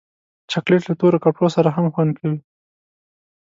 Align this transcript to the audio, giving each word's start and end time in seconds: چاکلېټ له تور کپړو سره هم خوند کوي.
چاکلېټ 0.51 0.81
له 0.89 0.93
تور 0.99 1.13
کپړو 1.23 1.47
سره 1.55 1.69
هم 1.75 1.85
خوند 1.93 2.11
کوي. 2.19 2.39